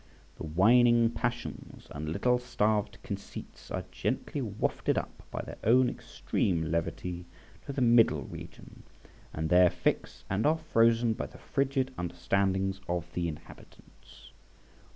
[0.37, 6.71] The whining passions and little starved conceits are gently wafted up by their own extreme
[6.71, 7.25] levity
[7.67, 8.81] to the middle region,
[9.31, 14.31] and there fix and are frozen by the frigid understandings of the inhabitants.